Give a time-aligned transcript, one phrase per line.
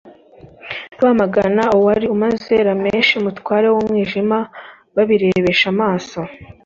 [1.03, 4.37] bamagana uwari umaze lamesha umutware w'umwijima
[4.95, 6.19] babirebesha amaso,